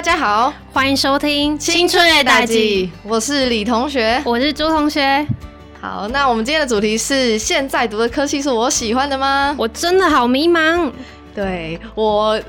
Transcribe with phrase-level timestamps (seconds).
[0.00, 5.26] 大家好，欢迎收听《青春的大计》，我是李同学，我是朱同学。
[5.78, 9.54] 好，那我们今天的主题是：现在读的科系是我喜欢的吗？
[9.58, 10.90] 我真的好迷茫。
[11.34, 12.40] 对我。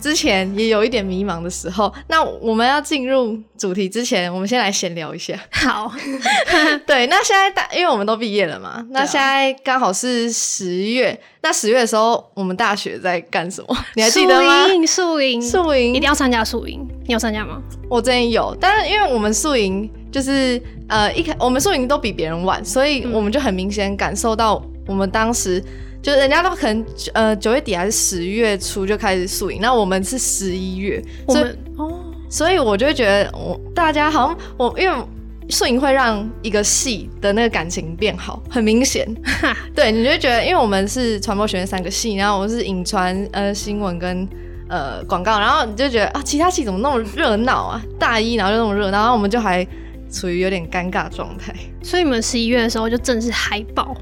[0.00, 5.34] 之前也有一点迷茫的时候，那我们要进入主题之前，我们先来闲聊一下。
[5.50, 5.92] 好，
[6.86, 13.76] 对，那现在大，因为我们都毕业了嘛，那现在刚好是十月，那十月的时候，我们大学在干什么？
[13.94, 14.66] 你还记得吗？
[14.66, 16.86] 宿营，宿营，宿营，一定要参加宿营。
[17.06, 17.60] 你有参加吗？
[17.88, 25.62] 我之前有，但是因为我们宿营就是呃一开，我们宿营都比别人晚，所以我们就很明显感受到我们当时。
[26.02, 26.84] 就人家都可能
[27.14, 31.44] 呃九月底还是十月初就开始宿营，那我们是十一月，所以
[31.76, 35.06] 哦，所以我就会觉得我大家好像我因为
[35.48, 39.06] 素影会让一个系的那个感情变好，很明显。
[39.76, 44.26] 对，你就觉得因为我们是传播学院三个系，然后我是影传呃新闻跟
[44.68, 47.82] 呃广告，然后你就觉得啊其他系怎么那么热闹啊？
[47.98, 49.64] 大一然后就那么热闹，然后我们就还
[50.10, 51.54] 处于有点尴尬状态。
[51.82, 53.96] 所以你们十一月的时候就正式嗨爆。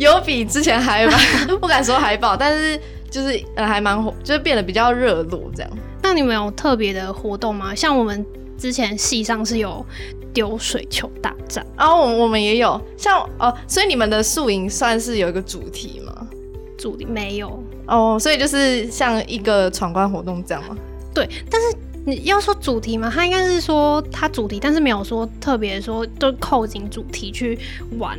[0.00, 1.16] 有比之前还吧，
[1.60, 5.70] 不敢说海报，但是就是呃还蛮火，就是变得比较热络这样。
[6.02, 7.74] 那你们有特别的活动吗？
[7.74, 8.24] 像我们
[8.56, 9.84] 之前戏上是有
[10.32, 16.26] 丢水球大战，然后我我们也有像哦，所以你们的宿营算是有一个主题吗？
[16.78, 20.74] 主题没有哦，所以就是像一个闯关活动这样吗？
[21.12, 27.58] 对，但是你要说主题嘛，它应该是说它主题，但是没有说特别说都扣紧主题去
[27.98, 28.18] 玩。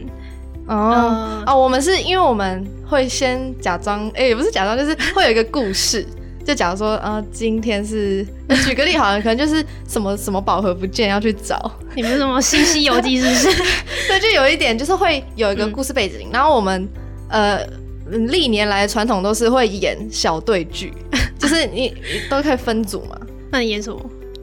[0.68, 6.06] 哦哦，我们是因为我们会先假装，哎，也不是假装，就是会有一个故事。
[6.44, 8.26] 就假如说，呃，今天是
[8.66, 11.72] 举个例，好像可能就是什么什么宝盒不见要去找。
[11.96, 13.64] 你们什么《新西游记》是不是？
[14.10, 16.30] 对，就有一点，就是会有一个故事背景。
[16.34, 16.90] 然后我们
[17.30, 17.60] 呃
[18.08, 20.92] 历年来传统都是会演小对剧，
[21.38, 21.94] 就是你
[22.28, 23.16] 都可以分组嘛。
[23.52, 24.00] 那你演什么？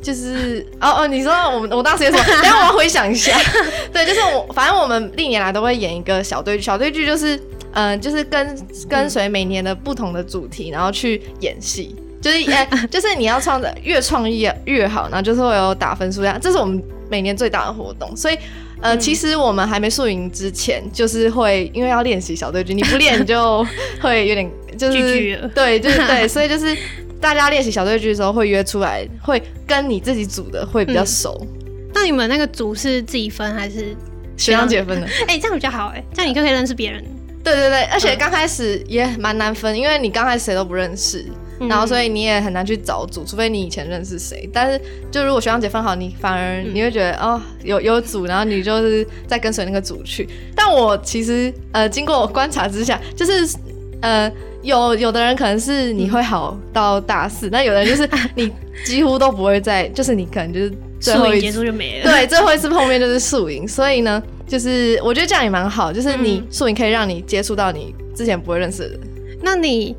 [0.09, 3.39] 就是哦哦，你说我们我当时也说， 等下我要回想一下。
[3.93, 7.39] 对，就是我，反正我们历年来都会演一个小对剧，小对剧就是，
[7.73, 8.59] 嗯，就是跟
[8.89, 18.17] 跟随每年的不同的主题，然后去演戏，就是呃， 就是你要创的越创意越好，然后就是会有打分数这样，这是我们每年最大的活动。
[18.17, 18.39] 所以
[18.81, 23.63] 呃，其实我们还没宿营之前，就是会因为要练习小对剧，你不练就
[24.01, 26.75] 会有点就是对，就是对，所以就是。
[27.21, 31.47] 大家练习小对剧的时候会约出来，会跟你自己组的会比较熟。
[31.93, 33.97] 那你们那个组是自己分还是
[34.37, 35.07] 学长姐分的？
[35.27, 37.05] 哎，这样比较好哎，这样你就可以认识别人。
[37.43, 41.25] 对对对，而且刚开始也蛮难分，因为你刚开始谁都不认识，
[41.61, 44.49] 然后所以你也很难去找组，除非你以前认识谁。
[44.53, 44.81] 但是
[45.11, 50.29] 就如果学长姐分好，你反而你会觉得哦有有组，然后你就是在跟随那个组去。
[50.55, 53.57] 但我其实呃经过我观察之下，就是
[54.03, 54.31] 呃。
[54.63, 58.51] 有有的人可能是你会好到大四，那有的人就是你
[58.85, 62.11] 几乎都不会再，就是你可能就是最后一结束就没了。
[62.11, 69.01] 对，最后一次碰面就是宿营，所以呢，就是我觉得这样也蛮好，就是你宿营可以让你接触到你之前不会认识的人。
[69.41, 69.95] 那你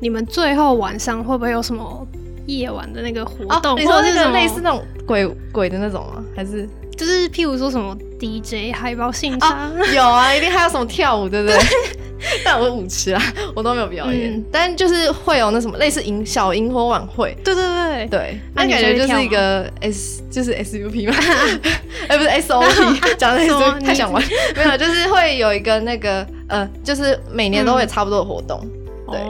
[0.00, 2.06] 你们最后晚上会不会有什么
[2.46, 3.80] 夜晚的那个活动？
[3.80, 6.22] 你说那个类似那种鬼鬼的那种吗？
[6.36, 9.70] 还是就是譬如说什么 DJ 海报信差？
[9.94, 11.58] 有啊，一定还有什么跳舞，对不对？
[12.44, 13.22] 但我舞池啊，
[13.54, 21.14] 我都没有表演，但就是会有那什么类似萤小萤火晚会，对对对对，那感觉就是一个 S 就是 SUP 嘛，
[22.08, 23.50] 哎不是 SOP， 讲的是
[23.84, 24.22] 太想玩，
[24.56, 28.60] 没有，就是会有一个那个呃，就是每年都会差不多的活动，
[29.10, 29.20] 对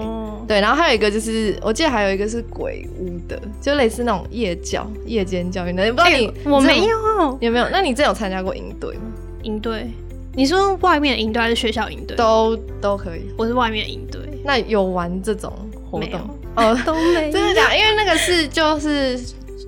[0.46, 7.68] 对，然后还有一个就是我记得还有一个是鬼屋的，就类似那种夜教夜间教育的，不知道你我没有有没有？
[7.70, 9.02] 那你真有参加过营队吗？
[9.42, 9.90] 营队。
[10.36, 12.16] 你说外面的营队还是学校营队？
[12.16, 13.22] 都都可以。
[13.36, 14.20] 我是外面的营队。
[14.44, 15.52] 那有玩这种
[15.90, 16.20] 活动？
[16.56, 17.30] 哦，都没。
[17.32, 17.74] 真的假？
[17.74, 19.18] 因为那个是就是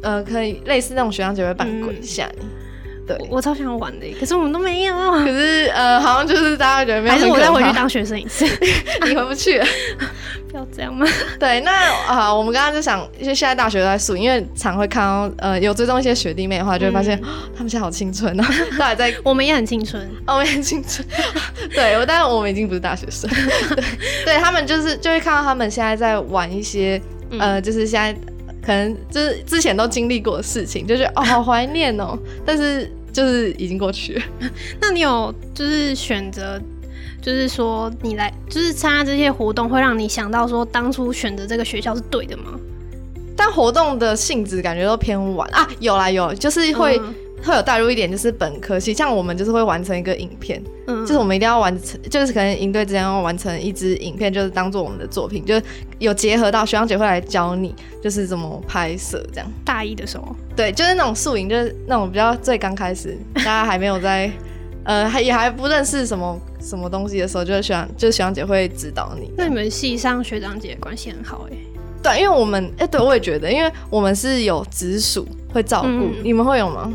[0.02, 2.42] 呃，可以类似那种学长姐会扮鬼吓你。
[3.06, 4.94] 对，我超想玩的，可是我们都没有。
[4.96, 7.14] 可是呃，好像就是大家觉得没有。
[7.14, 8.44] 还是我再回去当学生一次？
[9.06, 9.62] 你回不去。
[10.50, 11.06] 不要这样嘛。
[11.38, 11.70] 对，那
[12.06, 17.20] 啊，我们刚刚就想，因为现在大学都在宿，因为常会看到呃，有追踪一些学弟妹的话，就会发现
[17.56, 18.48] 他们现在好青春啊，
[18.78, 19.14] 都还在。
[19.22, 21.06] 我们也很青春，我们也很青春。
[21.74, 23.28] 对，我但是我们已经不是大学生。
[24.24, 27.00] 对他们就是就会看到他们现在在玩一些
[27.38, 28.16] 呃，就是现在
[28.66, 32.18] 可能就是之前都经历过的事情，就觉得哦， 好怀念哦。
[32.44, 34.22] 但是就是已经过去了。
[34.82, 36.60] 那你有就是选择？
[37.22, 42.52] 就是说，你来就是参加这些活动，会让你想到说，当初选择这个学校是对的吗？
[43.36, 45.68] 但活动的性质感觉都偏晚啊。
[45.80, 47.00] 有啦有，就是会
[47.44, 55.60] 会有带入一点，就是本科系，像我们就是会完成一个影片，嗯，就是我们一定要完成，就是可能营队之间要完成一支影片，就是当做我们的作品，就
[55.98, 59.52] 有结合到学长姐会来教你，就是怎么拍摄这样。
[59.64, 64.30] 大一的时候，对，就是那种宿营，就是那种比较最刚开始， 大家还没有在，
[64.84, 69.30] 呃，还也还不认识什么什么东西的时候，就是学长，就是学长姐会指导你。
[69.36, 71.56] 那你们系上学长姐关系很好哎、
[72.02, 76.92] 对，因为我们，哎、对我也觉得，因为我们是有直属会照顾，嗯你们会有吗？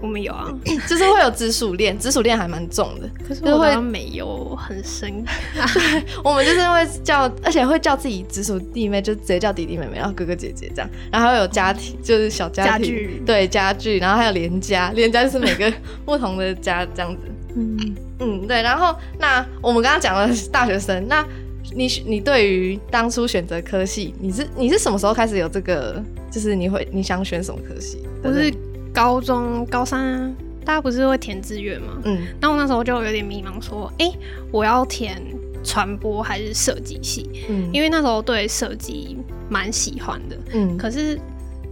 [0.00, 0.48] 我们有啊，
[0.88, 3.08] 就是会有紫薯恋，紫薯恋还蛮重的。
[3.26, 5.24] 可是我好像没有很深。
[6.24, 15.72] 我们就是会叫，而且会叫自己紫薯弟妹，就直接叫弟弟妹妹，然后哥哥姐姐这样，然后还会有家庭，就是小家庭，家具对家具，然后还有连家，连家就是每个
[16.04, 17.22] 不同的家这样子。
[17.56, 18.62] 嗯，嗯，对。
[18.62, 21.26] 然后那我们刚刚讲了大学生，那
[21.74, 27.98] 你你对于当初选择科系，你是你是什么时候开始有这个，就是你会你想选什么科系？
[28.22, 28.52] 我是
[28.92, 30.30] 高中高三啊，
[30.64, 31.98] 大家不是会填志愿吗？
[32.04, 34.12] 嗯那我那时候就有点迷茫，说，哎、
[34.50, 35.20] 我要填
[35.62, 37.28] 传播还是设计系？
[37.48, 39.16] 嗯因为那时候对设计
[39.48, 41.18] 蛮喜欢的，嗯可是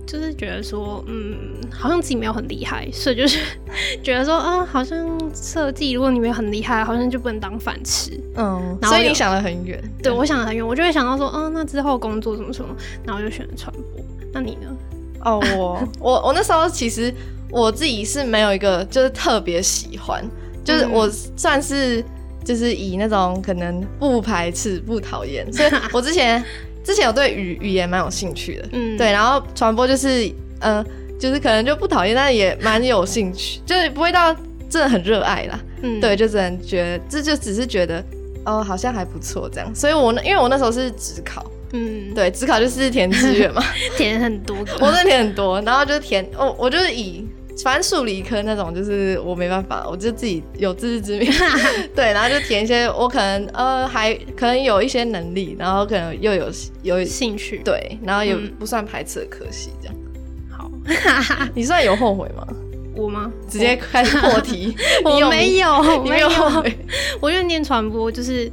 [0.06, 1.36] 就是觉得说，嗯，
[1.70, 3.38] 好像自己没有很厉害，所以就是
[4.02, 8.10] 觉得说，啊，好像设计如果你没有很厉害，好像就不能当饭吃。
[8.36, 9.78] 嗯，然后有所以你想的很远。
[10.02, 12.74] 对我想的很远，我就会想到说，嗯，那之后工作怎么什么，
[13.04, 14.02] 然后我就选了传播。
[14.32, 14.74] 那你呢？
[15.24, 17.12] 哦，我我我那时候其实
[17.50, 20.24] 我自己是没有一个就是特别喜欢，
[20.64, 20.92] 就是嗯。
[20.92, 22.04] 我算是
[22.44, 26.42] 就是以那种可能不排斥不讨厌，所以我之前
[26.84, 30.30] 之前有对语语言蛮有兴趣的，嗯，对，然后传播就是
[30.60, 30.84] 呃
[31.20, 34.34] 就是可能就不讨厌，但也蛮有兴趣，就是不会到
[34.70, 38.02] 真的很热爱啦，嗯，对，就只能觉得这就只是觉得
[38.46, 43.62] 哦好像还不错这样，所以我那因为我那时候是只考，嗯，对，只考就是填志愿嘛。
[43.96, 47.26] 填很多个，我真的填很多，然后就填我我就是以
[47.62, 51.30] 反正数理科那种，就是我没办法，我就自己有自知之明，
[51.94, 56.46] 对，然后就填一些我可能呃还可能有一些能力，然后可能又有
[56.82, 59.94] 有兴趣，对，然后也嗯不算排斥的科系这样。
[60.50, 60.70] 好，
[61.54, 62.46] 你算有后悔吗？
[62.94, 63.30] 我吗？
[63.48, 64.74] 直接开始破题，
[65.04, 66.78] 我没有，你没有后悔？
[67.20, 68.50] 我觉得念传播就是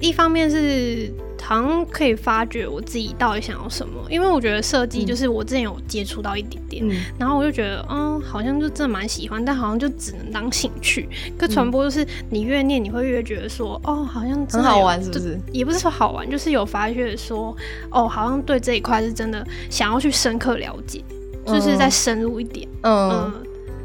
[0.00, 1.12] 一方面是
[1.46, 11.08] 好像可以发掘我自己到底想要什么，因为我觉得设计就是我之前有接触到一点点，嗯然后我就觉得嗯，好像就真的蛮喜欢，但好像就只能当兴趣。
[11.38, 15.18] 可传播就是你越念，你会越觉得说哦，好像真的很好玩，是不？
[15.20, 15.38] 是？
[15.52, 17.56] 也不是说好玩，就是有发觉说
[17.92, 21.00] 哦，好像对这一块是真的想要去深刻了解，
[21.46, 22.66] 就是再深入一点。
[22.82, 23.32] 嗯，嗯，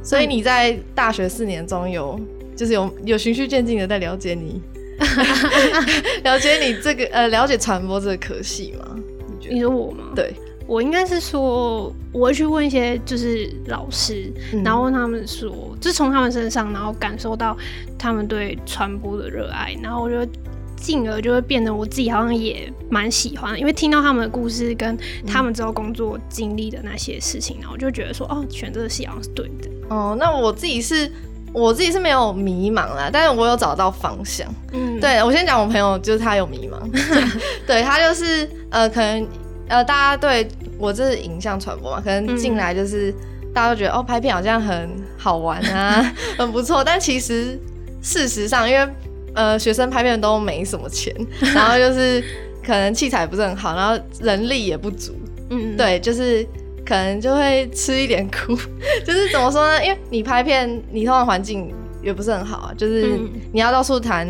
[0.02, 2.20] 所以你在大学四年中有
[2.56, 4.60] 就是有有循序渐进的在了解你，
[6.24, 8.96] 了解你这个呃了解传播这个科系吗？
[9.28, 9.56] 你觉得？
[9.56, 10.12] 你说我吗？
[10.16, 10.34] 对，
[10.68, 17.58] 我应该是说，我会去问一些就是老师，嗯然后问他们说，就从他们身上，然后感受到
[17.98, 20.30] 他们对传播的热爱，然后我就
[20.76, 29.70] 进而就会变得我自己好像也蛮喜欢，因为听到他们的故事跟他们之后工作经历的那些事情，然后我就觉得说，哦，选这个系好像是对的。
[29.90, 31.12] 哦，那我自己是。
[31.54, 34.48] 我自己是没有迷茫啦，但是我有找到方向。
[34.72, 36.80] 嗯，对我先讲我朋友，就是他有迷茫，
[37.68, 39.28] 对他就是呃，可能
[39.68, 43.14] 呃，大家对我这是影像传播嘛，可能进来就是、
[43.54, 47.60] 大家都觉得哦，拍片好像很好玩啊， 很不错，但其实
[48.02, 48.88] 事实上，因为
[49.34, 51.14] 呃，学生拍片都没什么钱，
[51.54, 52.24] 然后就是
[52.66, 55.14] 可能器材不是很好，然后人力也不足，
[55.50, 56.46] 嗯，对，就是
[56.86, 58.56] 可能就会吃一点苦，
[59.06, 59.84] 就是怎么说呢？
[59.86, 64.28] 因为你拍片，你通常环境也不是很好啊，就是嗯你要到处谈，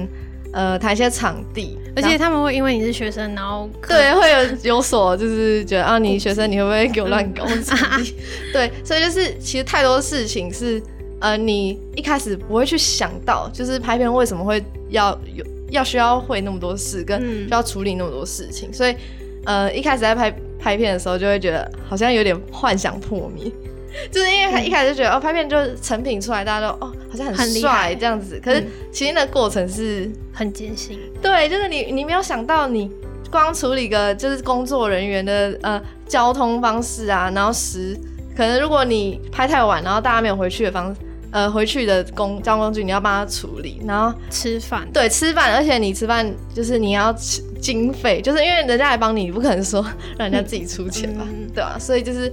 [0.54, 8.16] 呃，谈一些场地，而且他们会因为你是学生，然后可对，会有有所就是觉得啊，你学生你会不会给我乱搞场地？
[8.52, 10.82] 对，所以就是其实太多事情是
[11.20, 18.96] 呃，你一开始不会去想到，就是拍片为什么会要有要需要会那么多事，跟嗯需要处理那么多事情，所以
[19.46, 23.52] 呃，一开始在拍拍片的时候就会觉得好像有点幻想破灭。
[24.10, 28.40] 就是因为他一开始就觉得、哦，拍片就是成品出来，大家都哦好像很很帅这样子。
[28.42, 30.98] 可是嗯其实那个过程是很艰辛。
[31.22, 32.90] 对，就是你你没有想到，你
[33.30, 38.00] 光处理个就是工作人员的呃交通方式啊，然后时
[38.34, 40.96] 可能如果你拍太晚，然后大家没有回去的方
[41.32, 49.82] 呃回去的工交通工具，你要帮他处理，然后吃饭，对吃饭，而且你吃饭就是你要吃经费，就是因为人家来帮你，你不可能说
[50.18, 52.32] 让人家自己出钱吧，嗯对吧、所以就是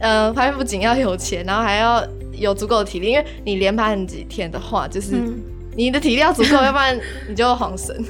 [0.00, 5.40] 呃拍不仅要有钱，然后还要有足够的体力，因为你连拍很几天的话，就是嗯，
[5.76, 6.98] 你的体力要足够，要不然
[7.28, 7.94] 你就晃神。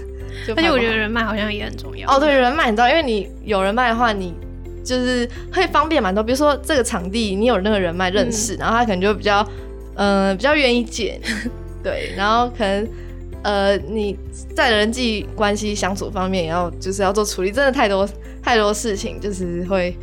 [0.46, 2.06] 就而且我觉得人脉好像也很重要。
[2.10, 4.34] 哦，对，人脉你知道，因为你有人脉的话，你
[4.84, 6.22] 就是会方便蛮多。
[6.22, 9.42] 比如说这个场地你有那个人脉认识，然后他可能就比较
[9.96, 11.20] 呃比较愿意借，
[11.82, 12.88] 对，然后可能
[13.42, 14.16] 呃你
[14.54, 18.08] 在人际关系相处方面也要就是要做处理，真的太多
[18.42, 19.96] 太多事情就是会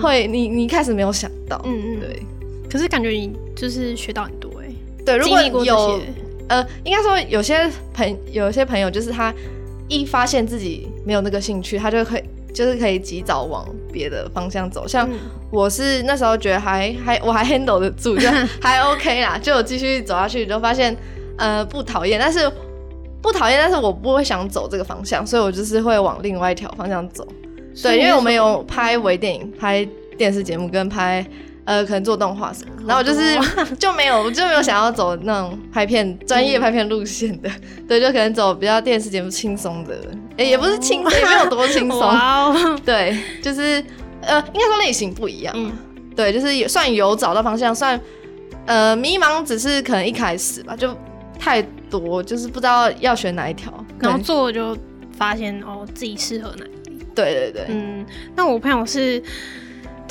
[0.00, 2.22] 会你你一开始没有想到，嗯嗯，对。
[2.70, 4.66] 可是感觉你就是学到很多哎，
[5.04, 6.00] 对，如果有
[6.48, 9.34] 呃，应该说有些朋有些朋友就是他
[9.88, 12.22] 一发现自己没有那个兴趣，他就可以
[12.54, 14.86] 就是可以及早往别的方向走。
[14.88, 15.08] 像
[15.50, 18.28] 我是那时候觉得还还我还 handle 得住，就
[18.60, 20.96] 还 OK 啦，就继续走下去，就发现
[21.36, 22.50] 呃不讨厌，但是
[23.20, 27.26] 不讨厌，但是我不会想走这个方向，所以我就是会往另外一条方向走。
[27.82, 31.26] 对，因为我们有拍微电影、拍电视节目跟拍。
[31.70, 33.38] 呃，可能做动画什么，然后就是
[33.78, 37.48] 就没有就没有想要走那种拍片专业拍片路线的，
[37.86, 39.96] 对，就可能走比较电视节目轻松的，
[40.36, 42.00] 哎，也不是轻，也没有多轻松，
[42.84, 43.80] 对，就是
[44.22, 45.54] 呃，应该说类型不一样，
[46.16, 48.00] 对，就是也算有找到方向，算
[48.66, 50.92] 呃迷茫，只是可能一开始吧，就
[51.38, 54.76] 太多，就是不知道要选哪一条，然后做就
[55.16, 59.22] 发现哦自己适合哪里，对对对，嗯，那我朋友是。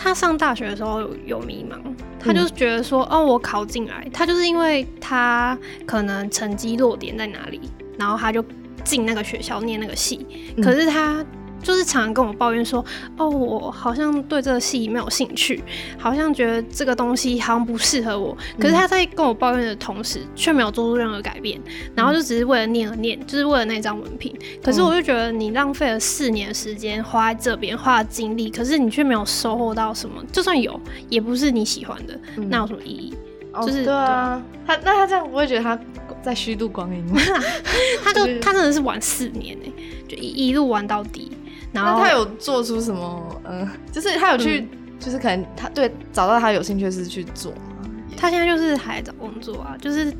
[0.01, 1.77] 他上大学的时候有迷茫，
[2.17, 7.59] 他就觉得说，哦，我考进来，他就是因为他可能成绩落点在哪里，
[7.97, 8.41] 然后他就
[8.85, 10.25] 进那个学校念那个系，
[10.63, 11.25] 可是他。
[11.61, 12.83] 就是常常跟我抱怨说，
[13.17, 15.63] 哦，我好像对这个戏没有兴趣，
[15.97, 18.35] 好像觉得这个东西好像不适合我。
[18.59, 21.59] 可是他在跟我抱怨的同时，却没有做出任何改变，
[21.95, 24.33] 然后就只是为了念而念，就是为了那张文凭。
[24.63, 30.23] 可是我就觉得你浪费了四年时间花在这边，花了精力，可是你却没有收获到什么。
[30.31, 33.13] 就算有，也不是你喜欢的，那有什么意义？
[33.61, 35.77] 就是对啊，他那他这样不会觉得他
[36.21, 37.19] 在虚度光阴吗？
[38.03, 39.71] 他就他真的是玩四年哎，
[40.07, 41.31] 就一一路玩到底。
[41.71, 43.41] 然后他有做出什么？
[43.47, 44.67] 嗯，就是他有去，
[44.99, 47.89] 就是可能他对找到他有兴趣的事去做吗？
[48.17, 50.13] 他现在就是还找工作啊，就是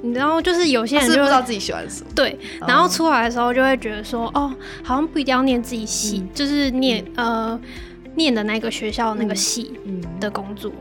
[0.00, 2.10] 你知道，就是有些人是不知道自己喜欢什么。
[2.14, 7.60] 对，然后出来的时候就会觉得说，哦，好像不一定要念自己系，就是念呃
[8.14, 9.78] 念的那个学校那个系
[10.20, 10.72] 的工作。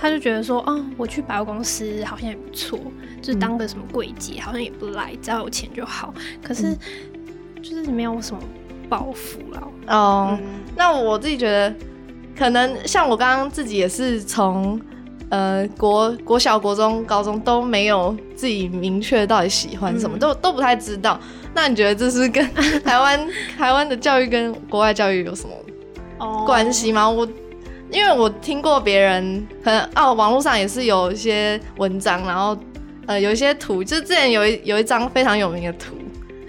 [0.00, 2.78] 他就觉得说，哦，我去百货公司好像也不错，
[3.20, 6.14] 就是当个什么柜姐好像也不赖，只要有钱就好。
[6.42, 6.74] 可是
[7.62, 8.42] 就是没有什么。
[8.92, 10.38] 报复了哦，
[10.76, 11.74] 那我自己觉得，
[12.38, 14.78] 可能像我刚刚自己也是从
[15.30, 21.18] 呃国国小、国中、高中都没有自己明确到底喜欢什么，都都不太知道。
[21.54, 22.46] 那你觉得这是跟
[22.84, 27.08] 台湾台湾的教育跟国外教育有什么关系吗？
[27.08, 27.26] 我
[27.90, 32.54] 因为我听过别人可能哦，网络上也是有一些文章，然后
[33.06, 35.94] 呃有一些图，就之前有一有一张非常有名的图。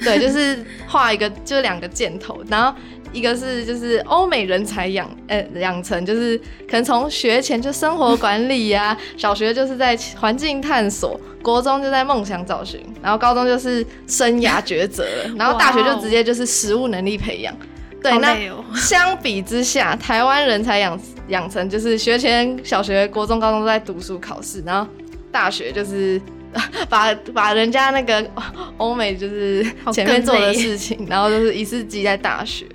[0.04, 2.78] 对，就是画一个，就是两个箭头，然后
[3.12, 15.06] 一个是就是欧美人才养，呃，养成就是可能从学前就生活管理呀，小学就是在环境探索，国中就在梦想找寻，然后高中就是生涯抉择，
[15.38, 17.56] 然后大学就直接就是实务能力培养。
[18.02, 18.36] 对，那
[18.76, 24.90] 相比之下，台湾人才养养成就是学前、小学、国中、高中都在读书考试，然后
[25.32, 26.22] 大学就是。
[26.90, 28.26] 把把人家那个
[28.78, 32.66] 欧美就是前面做的事情，然后就是一次记在大学，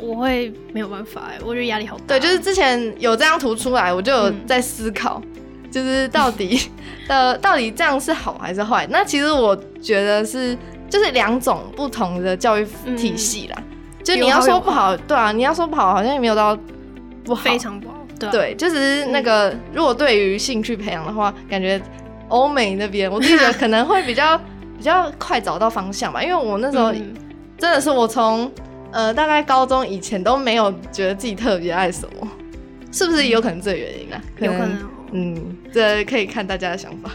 [0.00, 2.04] 我会没有办法哎，我觉得压力好大。
[2.06, 5.20] 对，就是之前有这张图出来，我就有在思考，
[5.70, 6.60] 就是到底
[7.08, 8.86] 呃到底这样是好还是坏？
[8.90, 10.56] 那其实我觉得是
[10.88, 13.62] 就是两种不同的教育体系啦。
[14.04, 16.56] 就你要说不好，对啊，你要说不好，好像也没有到
[17.24, 17.94] 不好，非常不好。
[18.32, 21.80] 对，就是那个如果对于兴趣培养的话，感觉。
[22.28, 24.38] 欧美那边，我自己觉得 可能会比较
[24.76, 26.92] 比较快找到方向吧，因为我那时候
[27.58, 28.50] 真的是我从
[28.92, 32.28] 呃大概高中以前都没有觉得自己特别爱什么，
[32.92, 34.22] 是不是有可能这原因啊？
[34.38, 37.10] 有可能，嗯，这可以看大家的想法。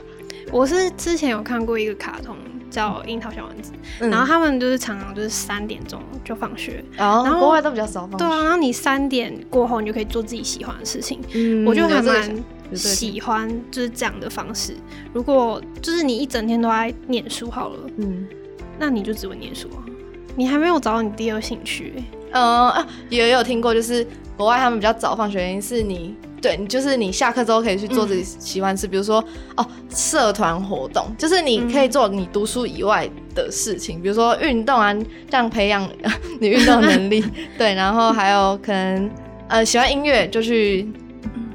[0.51, 2.35] 我是之前有看过一个卡通。
[2.73, 8.17] 叫樱桃小丸子，然后他们就是常常就是三点钟就放学，然后国外都比较少放。
[8.17, 11.21] 对啊，然后你三点过后，你就可以做自己喜欢的事情。
[11.35, 12.43] 嗯，我就还蛮
[12.75, 14.75] 喜欢就是这样的方式。
[15.13, 18.27] 如果就是你一整天都在念书好了，嗯，
[18.79, 19.83] 那你就只会念书啊，
[20.35, 22.03] 你还没有找到你第二兴趣。
[22.31, 26.15] 嗯啊，也有听过，就是国外他们比较早放学，原因是你。
[26.41, 29.23] 对，你就是你下课之后可以去做自己喜欢事，比如说
[29.55, 34.93] 哦，社团活动，就是你可以做你读书以外的事情，比如说运动啊，
[35.29, 35.89] 这样培养
[36.41, 37.23] 你运动能力。
[37.57, 39.09] 对，然后还有可能
[39.47, 40.85] 呃喜欢音乐就去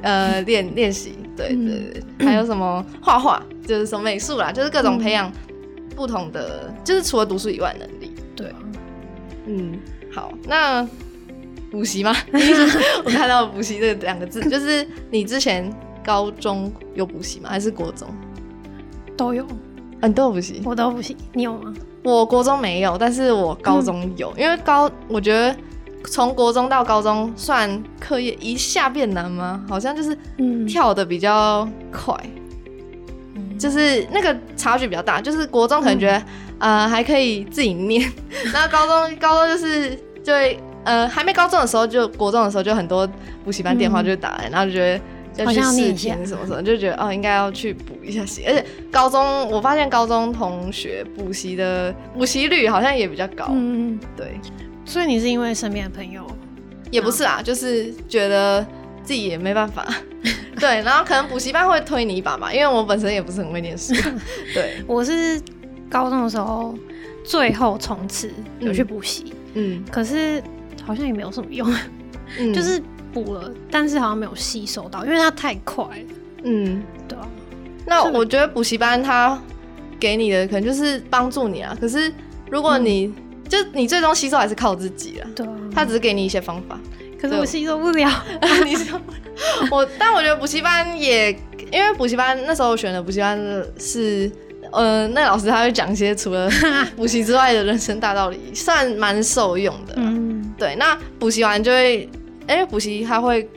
[0.02, 5.32] 呃练练习，对对对，还有什么画画，就是什么美术啦，就是各种培养
[5.94, 8.12] 不同的，就是除了读书以外能力。
[8.36, 8.52] 对，
[9.46, 9.78] 嗯，
[10.12, 10.86] 好，那。
[11.70, 12.16] 补习吗？
[13.04, 15.70] 我看到补习这两个字，就是你之前
[16.02, 17.50] 高中有补习吗？
[17.50, 18.08] 还是国中？
[19.18, 19.46] 都有，
[20.00, 20.62] 嗯，都有补习。
[20.64, 21.74] 我都补习，你有吗？
[22.02, 25.54] 我国中没有，但是我高中有，因为高我觉得
[26.06, 29.64] 从国中到高中算课业一下变难吗？
[29.68, 32.14] 好像就是嗯，跳的比较快，
[33.58, 35.20] 就是那个差距比较大。
[35.20, 36.22] 就是国中可能觉得、
[36.58, 38.10] 呃还可以自己念，
[38.52, 43.08] 然后高中高中就是就会呃还没高中的时候就国中的时候就很多
[43.44, 45.00] 补习班电话就打来，然后就觉得。
[45.36, 48.42] 要好去试一下听什么什么，就觉得哦，应该要去补一下习。
[48.48, 54.40] 而且高中我发现高中同学补习的补习率好像也比较高，嗯，对，
[54.88, 56.26] 所以你是因为身边的朋友，
[56.90, 58.66] 也不是啊，就是觉得
[59.04, 59.86] 自己也没办法，
[60.58, 63.92] 对，然后可能补习班会推你一把吧，因为我本身也不是很会念书，
[64.54, 65.38] 对，我是
[65.90, 66.74] 高中的时候
[67.22, 69.84] 最后冲刺有去补习，嗯。
[69.92, 70.42] 可是
[70.82, 71.70] 好像也没有什么用，
[72.38, 76.14] 嗯，就是补了，但是好像没有吸收到，因为它太快了，
[76.44, 77.28] 嗯，对啊，
[77.84, 79.38] 那我觉得补习班它
[80.00, 82.10] 给你的可能就是帮助你啊，可是
[82.50, 83.12] 如果你、
[83.48, 86.78] 就你最终吸收还是靠自己啊，对啊，他只是给你一些方法。
[87.20, 88.08] 可是我吸收不了，
[88.64, 89.00] 你说
[89.72, 91.32] 我，但我觉得补习班也，
[91.72, 93.36] 因为补习班那时候我选的补习班
[93.76, 94.30] 是，
[94.70, 96.48] 呃，那老师他会讲一些除了
[96.96, 99.94] 补习之外的人生大道理，算蛮受用的。
[99.96, 102.08] 嗯，对，那补习完就会，
[102.48, 103.48] 因为补习它会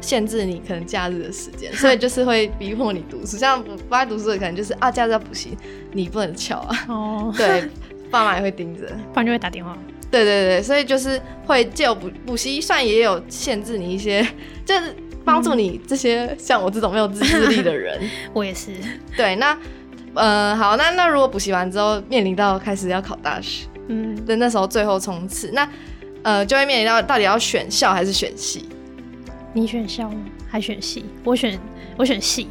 [0.00, 3.36] 限制你可能假日的时间， 所以就是会逼迫你读书。
[3.36, 5.58] 像不不爱读书的，可能就是啊，假日要补习，
[5.90, 6.84] 你不能翘啊。
[6.88, 7.68] 哦，对，
[8.10, 8.86] 爸妈也会盯着。
[9.12, 9.76] 不然就会打电话，
[10.10, 14.26] 对对对，所以就是会借由补补习，算也有限制你一些，
[14.64, 18.00] 就是帮助你这些像我这种没有自制力的人。
[18.32, 18.72] 我也是，
[19.16, 19.56] 对，那
[20.14, 25.68] 呃好，那那如果补习完之后面临到开始要考大学嗯，的那时候最后冲刺，那
[26.22, 28.68] 呃就会面临到到底要选校还是选系？
[29.52, 30.16] 你选校吗？
[30.48, 31.04] 还选系？
[31.24, 31.58] 我选
[31.96, 32.48] 我选系，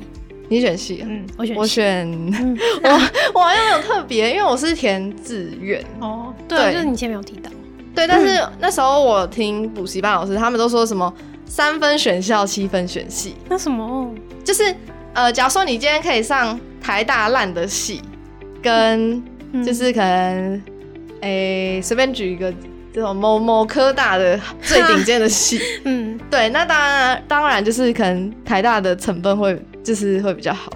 [0.49, 1.07] 你选系啊？
[1.09, 2.89] 嗯，我选我，选嗯， 我
[3.33, 5.83] 我好像没有特别，因为我是填志愿。
[5.99, 7.49] 哦，对就是你前面有提到，
[7.93, 11.13] 对，但是那时候我听补习班老师他们都说什么
[11.45, 13.35] 三分选校，七分选系。
[13.49, 14.73] 那什么，就是
[15.13, 18.01] 呃，假如说你今天可以上台大烂的系，
[18.61, 19.63] 跟嗯。
[19.63, 20.61] 就是可能
[21.21, 22.53] 诶随、便举一个
[22.93, 30.69] 这种某某科大的最顶尖的系， 嗯，对，那当然当然就是可能台大的成分会就是会比较好，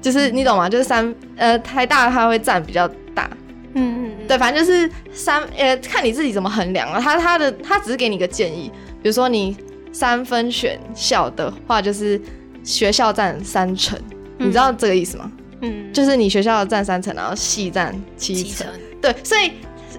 [0.00, 0.66] 就是你懂吗？
[0.66, 3.28] 就是三呃台大它会占比较大，
[3.74, 6.98] 嗯嗯嗯，对，反正就是三呃看你自己怎么衡量啊。
[6.98, 8.72] 他他的他只是给你一个建议，
[9.02, 9.54] 比如说你
[9.92, 12.18] 三分选校的话，就是
[12.64, 13.98] 学校占三成，
[14.38, 15.30] 你知道这个意思吗？
[15.60, 18.44] 嗯，就是你学校占三成，然后系占七成。
[18.44, 18.66] 七成，
[19.02, 19.52] 对，所以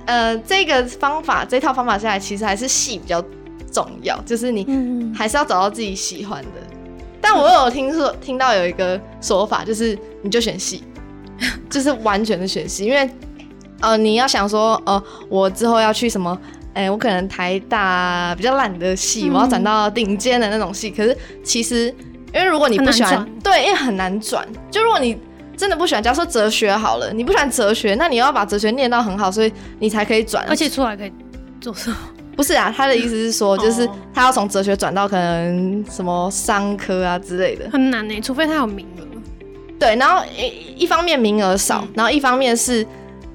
[0.07, 3.23] 呃这个方法这套方法下来，其实还是系比较
[3.71, 6.49] 重要，就是你嗯，还是要找到自己喜欢的。
[7.33, 10.83] 但我有听说听到有一个说法，就是你就选戏，
[11.69, 13.09] 就是完全的选戏，因为
[13.79, 16.37] 呃你要想说，呃我之后要去什么，
[16.73, 20.91] 哎、我可能台大比较烂的戏，嗯我要转到顶尖的那种戏。
[20.91, 21.87] 可是其实
[22.33, 24.45] 因为如果你不喜欢，对，因为很难转。
[24.69, 25.17] 就如果你
[25.55, 30.45] 真的不喜欢，假如说哲学好了，你不喜欢哲学，那你要把哲学念到很好，所以你才可以转。
[30.49, 31.13] 而且出来可以
[31.61, 31.95] 做什么？
[32.35, 37.69] 不是啊，他的意思是说，就是哦他要从哲学转到可能什么商科啊之类的。
[37.69, 39.01] 很难呢，除非他有名额。
[39.77, 42.85] 对，然后一一方面名额少，嗯然后一方面是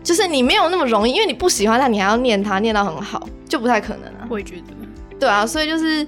[0.02, 4.26] 就是你没有那么容易，因为你不喜欢他，你还要念他，念到很好，就不太可能啊。
[4.30, 4.62] 我也觉得，
[5.18, 6.06] 对啊，所以就是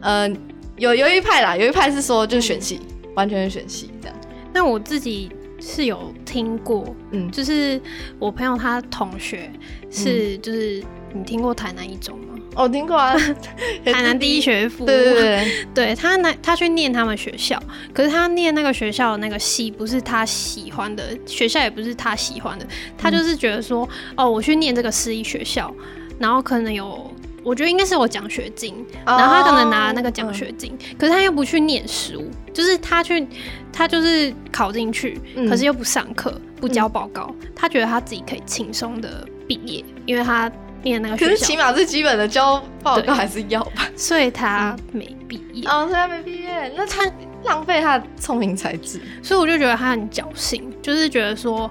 [0.00, 0.28] 呃，
[0.76, 2.80] 有有一派啦，有一派是说就是选系，
[3.14, 4.16] 完全是选系这样。
[4.52, 7.80] 那我自己是有听过，嗯，就是
[8.18, 9.50] 我朋友他同学
[9.88, 12.34] 是，就是你听过台南一中吗？
[12.54, 13.14] 哦我听过啊，
[13.84, 15.66] 台南第一学府，对对对。
[15.74, 22.66] 对， 他那他去念他们学校，可是他念那个学校的那个系不是他喜欢的，学校也不是他喜欢的，
[22.96, 25.72] 他就是觉得说，哦，我去念这个私立学校，
[26.18, 27.10] 然后可能有。
[27.44, 33.24] 我觉得应该是有奖学金，然后他可能拿那个奖学金，可是他又不去念书，就是他去，
[33.72, 35.48] 他就是考进去，嗯。
[35.48, 40.50] 可是又不上课，不交报告，他觉得他自己可以轻松的毕业，因为他
[40.86, 41.30] 念那个学校。
[41.30, 43.82] 可是起，码最基本的交报对告还是要吧。
[43.96, 45.68] 所以他没毕业。
[45.68, 47.02] 哦，所以他没毕业，那他
[47.44, 49.00] 浪费他的聪明才智。
[49.22, 51.68] 所以我就觉得他很侥幸，就是觉得说，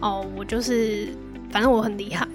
[0.00, 1.08] 哦，我就是
[1.50, 2.26] 反正我很厉害，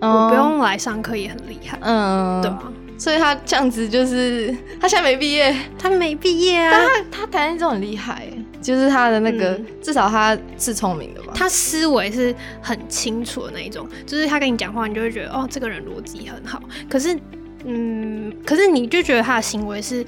[0.00, 8.24] 我不用来上课也很厉害，嗯，对啊，所以他这样子就是他现在没毕业，他没毕业啊，但他他台湾这种很厉害。
[8.24, 8.35] 耶，
[8.66, 11.32] 就是他的那个、嗯至少他是聪明的吧。
[11.32, 16.60] 他思维是很清楚的那一种，就是他跟你讲话，你就会觉得哦，这个人逻辑很好。
[16.90, 17.16] 可是
[17.64, 20.04] 嗯，可是你就觉得他的行为是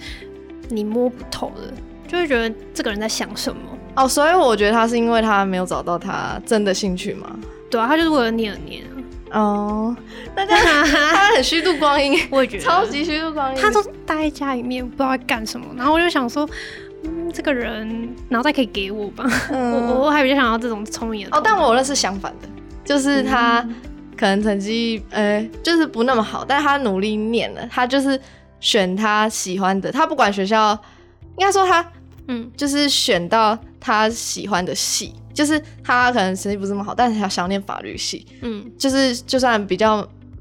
[0.68, 1.72] 你摸不透的，
[2.08, 3.60] 就会觉得这个人在想什么。
[3.94, 7.38] 哦，所以我觉得他是因为他没有找到他真的兴趣嘛。
[7.70, 8.90] 对啊，他就是为了念而念啊。
[9.30, 9.96] 哦，
[10.34, 13.60] 那这样 他很虚度光阴，我也觉得超级虚度光阴。
[13.60, 15.66] 他都待在家里面，不知道在干什么。
[15.76, 16.48] 然后我就想说，
[17.04, 19.24] 嗯，这个人脑袋可以给我吧？
[19.50, 21.36] 我我还比较想要这种聪明的。
[21.36, 22.48] 哦，但我那是相反的，
[22.84, 23.66] 就是他
[24.16, 28.20] 可能成绩呃就是不那么好，但是他努力念了，他就是
[28.60, 30.72] 选他喜欢的，他不管学校，
[31.36, 31.92] 应该说他
[32.26, 32.50] 嗯。
[32.56, 35.14] 就是选到他喜欢的系。
[35.34, 39.98] 就是他可能成绩不是那么好，但是他想念法律系，嗯，就是就算比较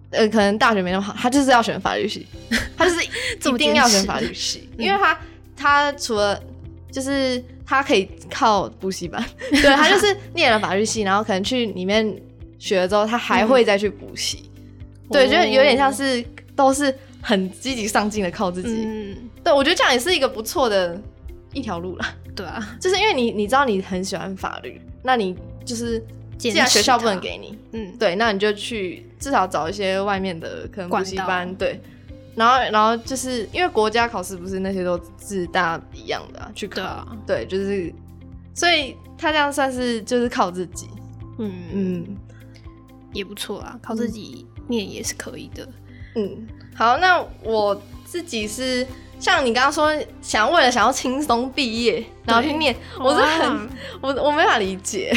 [0.09, 2.25] 呃，可能大学没那么好，他就是要选法律系，
[2.75, 3.07] 他就是
[3.53, 5.15] 一定要选法律系，因为他
[5.57, 6.41] 他除了
[6.91, 12.15] 就是他可以靠补习班， 对他就是念了法律系，然后可能去里面
[12.59, 14.49] 学了之后，他还会再去补习，
[15.11, 16.23] 对，就有点像是
[16.55, 20.99] 都是很积极上进的靠自己，嗯，对我觉得这样也是一个不错的
[21.53, 22.05] 一条路了。
[22.35, 26.01] 对啊，就是因为你你知道你很喜欢法律，那你就是
[26.37, 31.81] 既然学校不能给你，嗯，对，那你就去至少找一些外面的可能补习班，对，
[32.37, 37.93] 然后然后就是因为国家考试不是那些都是大一样的去考，对，就是
[38.53, 40.87] 所以他这样算是就是靠自己，
[41.39, 41.51] 嗯。
[41.73, 42.17] 嗯，
[43.11, 45.67] 也不错啊，靠自己念也是可以的，
[46.15, 48.87] 嗯，好，那我自己是。
[49.19, 53.67] 像你刚刚说想为了想要轻松毕业，然后去念，我是很
[53.99, 55.11] 我我没法理解。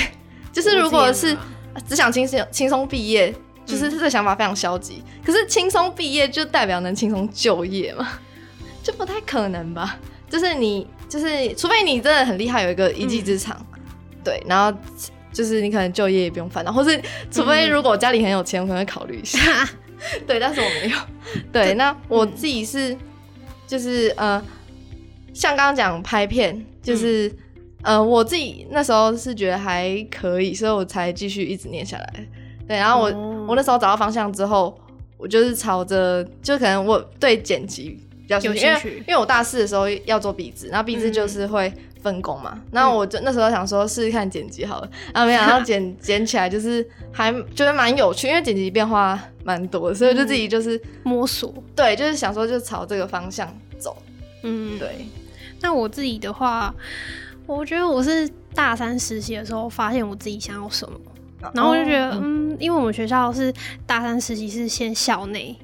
[0.50, 1.36] 就是如果是
[1.86, 3.30] 只想轻松轻松毕业，
[3.70, 5.02] 就是这个想法非常消极。
[5.24, 8.08] 可是轻松毕业就代表能轻松就业吗？
[8.82, 9.98] 就不太可能吧。
[10.28, 13.56] 就是你就是除非你真的很厉害，有一个一技之长，
[14.24, 14.76] 对，然后
[15.32, 19.38] 就是你可能就业也不用烦恼，或是除非如果家里很有钱，我可能会考虑一下。
[20.26, 20.96] 对，但是我没有。
[21.52, 22.96] 对，那我自己是。
[23.66, 24.42] 就是呃，
[25.32, 27.32] 像刚刚讲拍片，就是
[27.82, 32.26] 呃，我自己那时候是觉得还可以，所以我才继续一直念下来。
[32.66, 33.12] 对，然后我
[33.50, 34.78] 我那时候找到方向之后，
[35.18, 49.20] 我就是朝着，就可能我对剪辑比较有兴趣，因为因为我大四的时候要做壁纸，然后壁纸就是会分工嘛，然后我就那时候想说试试看剪辑好了，然后没想到 剪剪起来就是还觉得蛮有趣，因为剪辑变化。
[49.42, 53.96] 蛮多，所以就自己就是摸索，对，就是想说就朝这个方向走，
[54.42, 55.06] 嗯，对。
[55.62, 56.72] 那我自己的话，
[57.46, 61.00] 我觉得我是大三实习的时候发现我自己想要什么，
[61.54, 63.52] 然后我就觉得，嗯，因为我们学校是
[63.86, 65.56] 大三实习是先校内。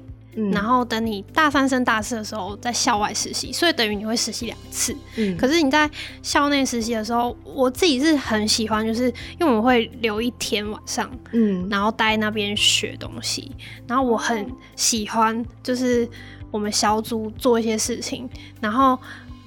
[0.51, 4.95] 然后等你大三升大四的时候，在校外实习，所以等于你会实习两次。
[5.15, 5.89] 嗯，可是你在
[6.21, 9.05] 校内实习的时候，我自己是很喜欢，就是
[9.39, 13.51] 因为我们会留一天晚上，嗯，然后待那边学东西。
[13.87, 16.07] 然后我很喜欢，就是
[16.51, 18.29] 我们小组做一些事情。
[18.61, 18.95] 然后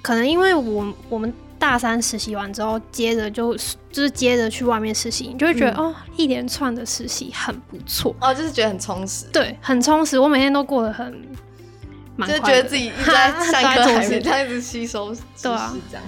[0.01, 1.33] 可能因为我我们。
[1.61, 3.55] 大三实习完之后，接着就
[3.91, 10.17] 就是接着去外面实习，你就会觉得哦，一连串的实习很不错哦，就是觉得很充实，对，很充实。
[10.17, 11.13] 我每天都过得很，
[12.17, 15.49] 就是觉得自己一直在 上课，还是这样子吸收知识这
[15.95, 16.03] 样。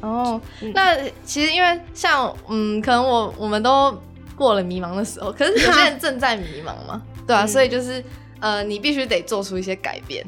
[0.00, 0.40] 哦，
[0.72, 4.00] 那其实因为像嗯，可能我我们都
[4.36, 8.00] 过了迷茫的时候，可是有些人正在迷茫嘛， 对啊，所以就是
[8.38, 10.24] 呃，你必须得做出一些改变。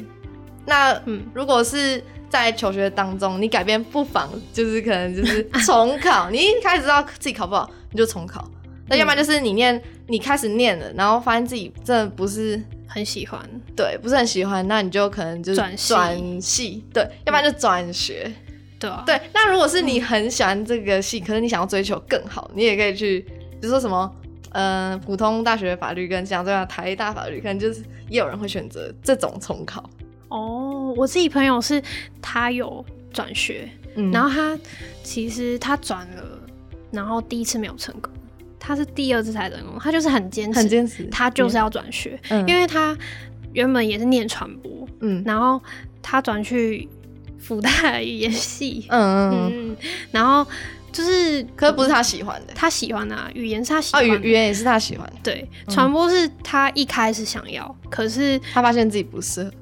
[0.65, 2.03] 那嗯，如果是。
[2.29, 6.29] 在求学当中，你改变不妨就是可能就是重考。
[6.31, 8.49] 你一开始知道自己考不好，你就重考。
[8.89, 13.41] 那 要不然就是你念，你开始念了，然后发现自己真的不是很喜欢，
[13.75, 18.33] 对，不是很喜欢，那你就可能就是转转系，对，要不然就转学，
[18.79, 19.21] 对对。
[19.35, 23.21] 那如果是你很喜欢这个系，可是你想要追求更好，你也可以去，
[23.61, 24.15] 比如说什么，
[24.51, 29.89] 呃，普通大学法律跟像这样台大法律，可能就是也有人会选择这种重考。
[30.29, 31.83] 哦，我自己朋友是
[32.21, 33.69] 他有转学，
[34.13, 34.59] 然后他
[35.03, 36.41] 其实他转了，
[36.91, 38.13] 然后第一次没有成功，
[38.59, 42.97] 他是第二次才成功，他就是很坚持，很坚持，他就是要转学，因为他
[43.53, 45.63] 原本也是念传播，嗯，然后
[46.03, 46.89] 他转去
[47.39, 49.77] 复大语言系，嗯嗯，
[50.11, 50.45] 然后
[50.93, 59.53] 就是，可是不是他喜欢的，他喜欢啊，语言是他喜欢，语语言也是他喜欢，对，传播是他一开始想要，可是他发现自己不适合。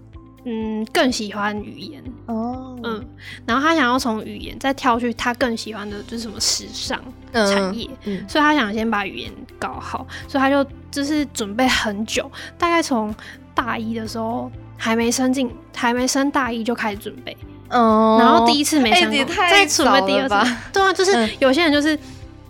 [0.45, 2.03] 嗯，更喜欢语言。
[2.27, 3.05] 哦，嗯，
[3.47, 6.99] 然后他想要从语言再跳去他更喜欢的就是什么时尚
[7.33, 7.89] 产业，
[8.29, 13.15] 所以他想先把语言搞好，所以他就就是准备很久，大概从
[13.55, 17.37] 大一的时候还没升进，还没升大一就开始准备，
[17.71, 21.99] 哦，然后第一次没升过，再准备第二次，对啊，就是有些人就是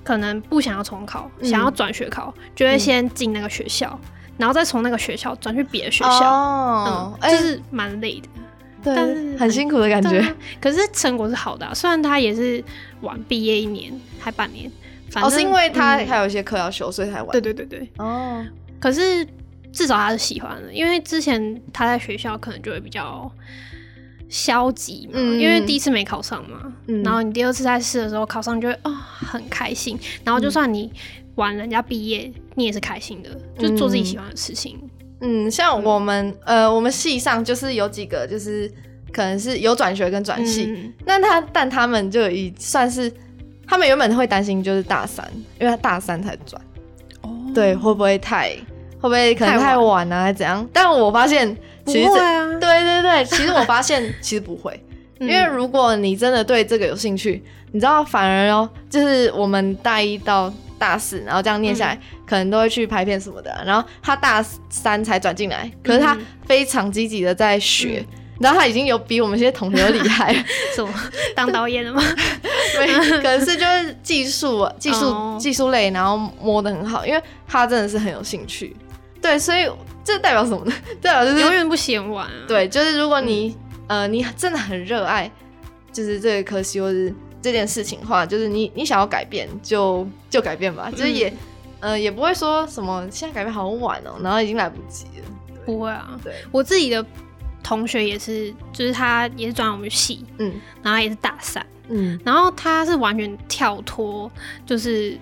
[0.05, 3.99] 可能不想要重考，想要转学考，就会先进那个学校。
[4.37, 7.31] 然后再从那个学校转去别的学校，哦嗯，，哎。
[7.31, 8.29] 就是蛮累的。
[8.83, 10.21] 但对，是很辛苦的感觉。
[10.21, 12.63] 啊可是成果是好的啊、虽然他也是
[13.01, 14.71] 晚毕业一年，还半年，
[15.11, 16.07] 反哦，正是因为他嗯。
[16.07, 17.31] 还有一些课要修，所以才晚。
[17.33, 18.45] 对对对对，哦，
[18.79, 19.27] 可是
[19.73, 23.31] 至少他是喜欢的，因为之前他在学校可能就会比较
[24.29, 25.41] 消极嘛，嗯。
[25.41, 27.03] 因为第一次没考上嘛，嗯。
[27.03, 30.93] 然后你第二次再试的时候考上，就会哦很开心，然后就算你
[31.37, 34.79] 晚人家毕业，你也是开心的，就做自己喜欢的事情。
[35.21, 38.71] 嗯，像我们呃，我们系上就是有几个就是
[39.13, 40.93] 可能是有转学跟转系，嗯。
[41.07, 43.11] 那他但他们就已算是
[43.67, 45.27] 他们原本会担心就是大三，
[45.59, 46.61] 因为他大三才转，
[47.23, 48.51] 哦，对，会不会太
[49.01, 50.13] 会不会可能太太晚。
[50.13, 50.69] 啊，还是怎样？
[50.73, 52.09] 但我发现不其实
[52.61, 54.79] 对对对，其实我发现其实不会，
[55.21, 57.43] 嗯因为如果你真的对这个有兴趣，
[57.73, 60.53] 你知道，反而哦，就是我们大一到
[60.85, 68.05] 大四，然后这样念下来，可能都会去拍片什么的啊、然后他大三才转进来，可是他嗯非常积极的在学。
[68.41, 70.45] 然后他已经有比我们这些同学都厉害了，
[70.75, 70.93] 什么
[71.37, 72.03] 当导演了吗？
[72.81, 78.77] 没可能是就是技术啊技术、哦技术类，然后摸得很好，因为他真的是很有兴趣。
[79.23, 79.71] 对，所以
[80.03, 80.73] 这代表什么呢？
[81.01, 82.33] 代表就是永远不嫌晚啊。
[82.49, 85.31] 对，就是如果你、呃你真的很热爱，
[85.93, 91.31] 就是这个科系或是这件事情的话，就是你你想要改变就就改变吧，就是也、
[91.81, 95.29] 呃也不会说什么现在改变好晚哦、然后已经来不及了。
[95.67, 97.05] 不会啊，对，我自己的
[97.63, 100.55] 同学也是，就是他也是转我们系，嗯。
[100.83, 102.19] 然后也是大三，嗯。
[102.25, 104.31] 然后他是完全跳脱，
[104.65, 105.19] 就是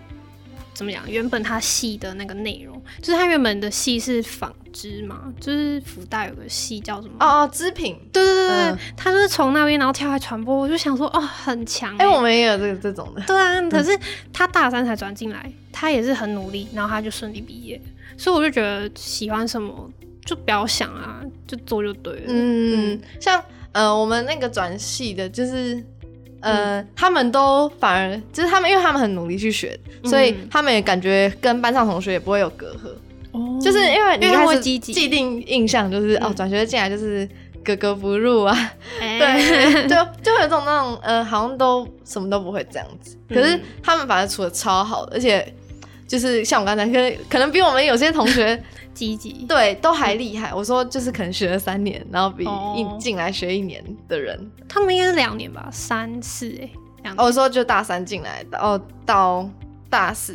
[0.74, 7.14] 怎么讲，原本他系的那个内容，就是他原本的系是纺织嘛，就是福大有个系叫什么？
[7.20, 12.08] 哦哦，织品，对对对对，嗯他就是从那边然后跳来传播，我就想说哦，很强、哎、欸。
[12.08, 13.22] 我们也有这个这种的。
[13.26, 13.96] 对啊，可是
[14.32, 17.80] 他大三才转进来，他也是很努力，然后他就顺利毕业，
[18.16, 19.90] 所以我就觉得喜欢什么
[20.24, 22.22] 就不要想啊，就做就对了。
[22.28, 25.84] 嗯，像呃我们那个转系的，就是。
[26.42, 32.88] 呃，嗯他们都反而就是他们，因为他们很努力去学，所以嗯他们也感觉跟班上同学也不会有隔阂。
[33.32, 37.26] 哦就是因为你因为他开始会积极既定印象就是、嗯哦，转学进来就是
[37.64, 38.54] 格格不入啊，
[39.00, 43.16] 哎对， 就就会有种那种呃，好像都什么都不会这样子。
[43.30, 45.50] 可是嗯他们反而处的超好的，而且
[46.12, 49.46] 就是像我刚才可可能比我们有些同学 积极。
[49.48, 50.52] 对都还厉害。
[50.52, 56.68] 我说就是可能学了三年，然后比哦一进来学一年的人，他们应该是两年吧，三四哎，
[57.02, 59.48] 两哦我说就大三进来，哦到
[59.88, 60.34] 大四，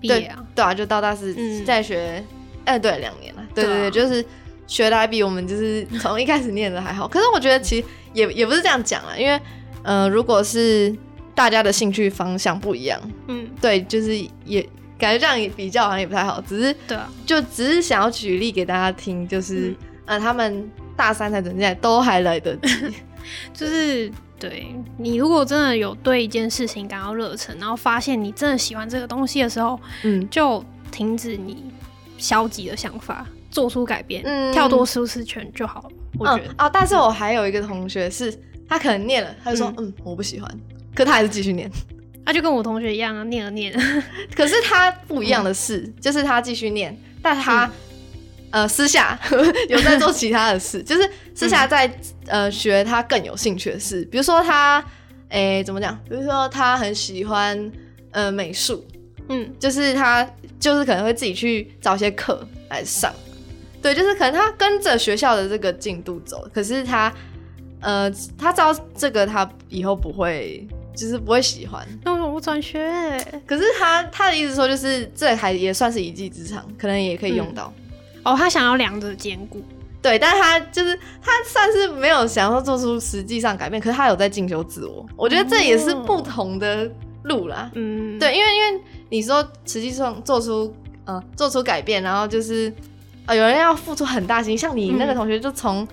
[0.00, 0.42] 毕业啊。
[0.54, 2.24] 对啊，就到大四嗯再学，
[2.64, 4.24] 哎、对，两年了，对对啊对对，就是
[4.66, 7.06] 学的还比我们就是从一开始念的还好。
[7.06, 9.38] 可是我觉得其实也也不是这样讲啊，因为
[9.82, 10.96] 呃，如果是
[11.34, 14.66] 大家的兴趣方向不一样，嗯，对，就是也
[15.00, 22.68] 感觉这样也比较好像也不太好，只是对啊，就只是想要举例给大家听，就是、嗯呃，他们大三才转进来都还来得及，
[23.54, 30.28] 就是对你如果真的有对一件事情感到热忱，然后发现你真的喜欢这个东西的时候，嗯。
[30.30, 31.64] 就停止你
[32.18, 35.88] 消极的想法，做出改变，嗯跳脱舒适圈就好了。
[36.18, 38.36] 我觉得，嗯啊，但是我还有一个同学是，
[38.68, 40.50] 他可能念了，他就说嗯我不喜欢，
[40.92, 41.70] 可他还是继续念。
[42.24, 43.72] 那、就跟我同学一样啊，念了念，
[44.36, 47.70] 可是他不一样的是，就是他继续念，但他、嗯。
[48.52, 49.16] 呃私下
[49.70, 51.88] 有在做其他的事， 就是私下在、
[52.26, 54.84] 呃学他更有兴趣的事，比如说他
[55.28, 55.96] 诶、怎么讲？
[56.08, 57.70] 比如说他很喜欢
[58.10, 58.84] 呃美术，
[59.28, 60.28] 嗯，就是他
[60.58, 63.14] 就是可能会自己去找一些课来上，
[63.80, 67.14] 对，就是可能他跟着学校的这个进度走，可是他
[67.80, 70.66] 呃他知道这个他以后不会。
[71.00, 72.78] 就是不会喜欢，那我我转学，
[73.46, 77.72] 可是他他的意思说，就是这还也算是一技之长，可能也可以用到。
[78.22, 79.62] 哦，他想要两者兼顾，
[80.02, 85.06] 对，但是他就是他算是没有想要做出实际上改变，可是他有在进修自我。
[85.16, 86.90] 我觉得这也是不同的
[87.22, 87.70] 路啦。
[87.74, 90.70] 嗯，对，因为因为你说实际上做出
[91.06, 92.70] 呃做出改变，然后就是
[93.24, 95.16] 呃有人要付出很大心，像你那个嗯。
[95.16, 95.88] 同学就从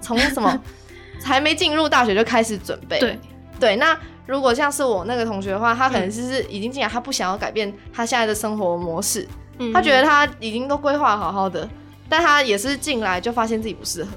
[0.00, 0.58] 从什么
[1.22, 2.98] 还没进入大学就开始准备。
[3.00, 3.18] 对，
[3.58, 9.26] 对，那如果像是我那个同学的话，他可能就是已经进来，他不想要改变他现在的生活模式，
[9.58, 9.72] 嗯。
[9.72, 11.68] 他觉得他已经都规划好好的，
[12.08, 14.10] 但他也是进来就发现自己不适合，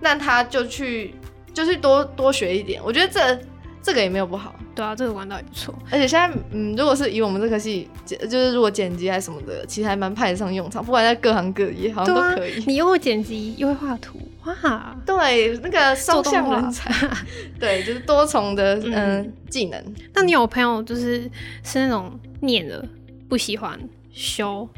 [0.00, 1.14] 那他就去
[1.52, 3.40] 就去多多学一点，我觉得这
[3.82, 4.54] 这个也没有不好。
[4.74, 5.74] 对啊，这个玩到也不错。
[5.90, 12.62] 而且现在，嗯，如果是以我们这科系，剪就是如果剪辑还是什么的，其实还蛮派得上用场，不管在各行各业，好像都可以。
[12.66, 14.96] 你又会剪辑，又会画图，哇！
[15.04, 16.92] 对，那个双向人才，
[17.58, 19.82] 对，就是多重的嗯、嗯技能。
[20.14, 21.22] 那你有朋友就是
[21.62, 22.84] 是那种念了
[23.28, 23.78] 不喜欢
[24.12, 24.68] 修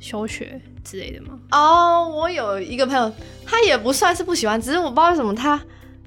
[0.00, 1.38] 修学之类的吗？
[1.50, 3.12] 哦，我有一个朋友，
[3.44, 5.60] 他也不算是不喜欢，只是我不知道为什么他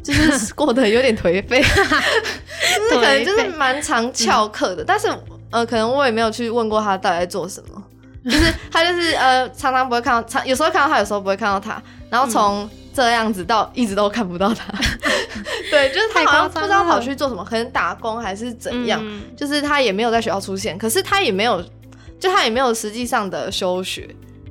[0.03, 5.07] 就是过得有点颓废， 就是可能就是蛮常翘课的，但是
[5.51, 7.83] 呃，可能我也没有去问过他到底在做什么，
[8.25, 14.65] 就是他就是呃，常常不会看到，常有时候看到他，有时候不会看到他，然后从这样子到一直都看不到他，
[15.71, 19.21] 对，就是他好像不知道跑去做什么，可能打工还是怎样，嗯。
[19.37, 21.63] 就是他也没有在学校出现，可是他也没有，
[22.19, 24.07] 就他也没有实际上的休学，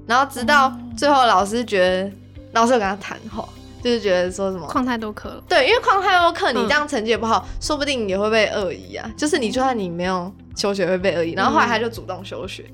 [0.06, 2.10] 然后直到最后老师觉得，
[2.52, 3.46] 老师有跟他谈话，
[3.82, 12.64] 就是觉得说什么，旷太多课了，对，因为旷太多课，你嗯这样成绩也不好，说不定也会被恶意啊，就是你就算你没有休学会被恶意，然后后来他就主动休学，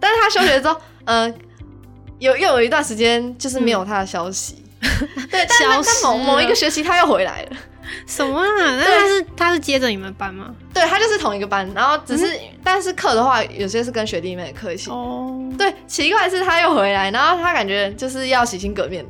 [0.00, 1.32] 但是他休学之后，呃，
[2.18, 4.62] 有又有一段时间就是没有他的消息。
[5.30, 7.56] 对，但但某某一了个学期他又回来了，
[8.06, 8.46] 什么啊？
[8.60, 10.54] 那他是他是接着你们班吗？
[10.74, 14.90] 对他就是同一个班，然后只是、但是课的话，有些是跟学弟妹的课一起。
[14.90, 19.04] 哦，对，奇怪是他又回来，然后他感觉就是要洗心革面，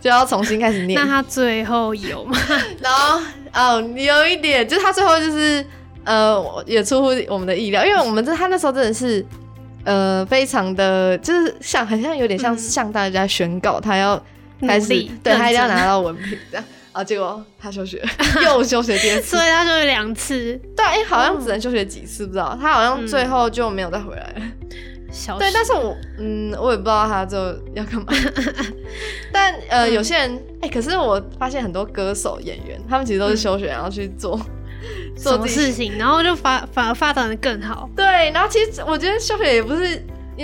[0.00, 1.06] 就要重新开始念那。
[1.06, 2.36] 他最后有吗？
[2.80, 3.20] 然后
[3.52, 5.64] 哦，有一点就是他最后就是
[6.04, 9.24] 呃，也出乎我们的意料，因为我们这他那时候真的是
[9.84, 14.20] 呃非常的就是像很像有点像嗯向大家宣告他要
[14.66, 14.88] 开始
[15.22, 16.64] 对他一定要拿到文凭这样。
[16.92, 17.04] 啊！
[17.04, 18.02] 结果他休学，
[18.44, 19.38] 又休学第二次 所。
[19.38, 22.58] 以他就有两次对，哎、好像只能休学几次，不知道。
[22.60, 24.42] 他好像最后就没有再回来了。
[25.10, 28.06] 对，小对但是我嗯，我也不知道他最后要干嘛。
[29.32, 34.38] 但呃，嗯有些人哎、可是我发现很多歌手、演员，他们其实都是休学，然后去做
[35.16, 37.88] 做事情，然后就发反而发展的更好。
[37.96, 39.96] 对，然后其实我觉得休学也不是，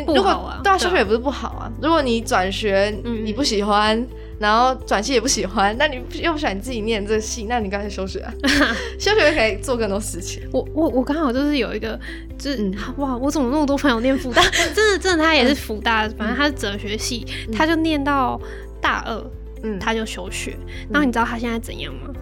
[0.05, 1.71] 不如果好啊对啊，对啊休学也不是不好啊。
[1.83, 4.07] 如果你转学，嗯你不喜欢，
[4.39, 8.33] 然后转系也不喜欢， 那你又不喜欢你自己念这个系，那你干脆休学啊。
[8.99, 10.43] 休学可以做更多事情。
[10.53, 11.99] 我我我刚好就是有一个，
[12.39, 14.43] 就是、嗯哇，我怎么那么多朋友念福大？
[14.75, 18.41] 真的真的，他也是福大，反正他是哲学系，他就念到
[18.81, 19.25] 大二，
[19.63, 20.57] 嗯，他就休学。
[20.91, 22.13] 然后你知道他现在怎样吗？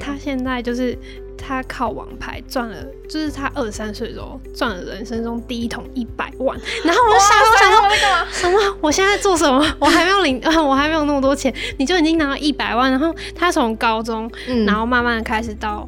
[0.00, 0.96] 他现在就是
[1.46, 2.76] 他靠王牌赚了，
[3.08, 6.58] 就是他二十三岁的时候赚了人生中第一桶一百万。
[6.84, 8.32] 然后我就想说，我想说？
[8.32, 8.76] 什么？
[8.80, 9.62] 我现在做什么？
[9.78, 12.90] 我还没有领，我还没有那么多钱，你就已经拿到一百万。
[12.90, 15.86] 然后他从高中，嗯然后慢慢的开始到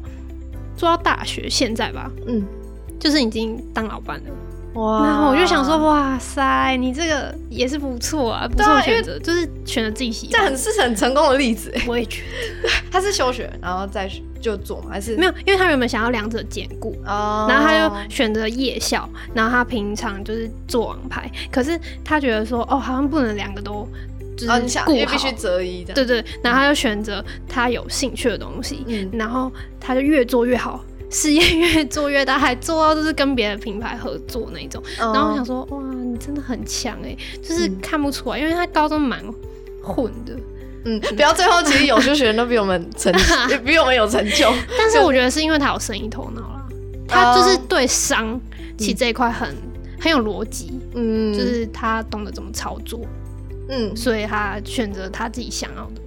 [0.75, 2.45] 做到大学，现在吧，嗯，
[2.99, 4.23] 就是已经当老板了。
[4.77, 10.57] 哇然后我就想说，，哇塞，你这个也是不错啊，不错的选择，就是选择自己喜欢这很。
[10.57, 11.71] 是很成功的例子。
[11.75, 12.21] 哎我也觉
[12.61, 14.09] 得他是休学，然后再
[14.41, 14.89] 就做吗？
[14.91, 23.87] 还是没有，因为他原本想要两者兼顾，哦，然后他就选择夜校，然后他平常就是做王牌，可是他觉得说，哦，好像不能两个都
[24.35, 25.93] 就是顾好，必须择一的。
[25.93, 34.81] 对对，然后他就选择他有兴趣的东西，嗯然后他就越做越好，事业越做越大，还做到就是跟别的品牌合作那种。
[34.97, 37.77] 然然后我想说，哇，你真的很强哎，就是嗯。
[37.81, 39.23] 看不出来，因为他高中蛮
[39.81, 40.35] 混的，
[40.83, 43.13] 嗯，不要最后其实有些学生都比我们成，
[43.49, 44.51] 也 比我们有成就。
[44.77, 46.67] 但是我觉得是因为他有生意头脑啦，
[47.07, 48.39] 他就是对商
[48.77, 49.55] 其实这一块很
[49.99, 52.99] 很有逻辑，嗯，就是他懂得怎么操作，
[53.69, 53.95] 嗯。
[53.95, 56.01] 所以他选择他自己想要的。